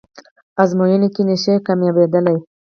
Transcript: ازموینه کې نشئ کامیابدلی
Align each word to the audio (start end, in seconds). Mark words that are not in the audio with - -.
ازموینه 0.63 1.07
کې 1.13 1.21
نشئ 1.27 1.55
کامیابدلی 1.65 2.37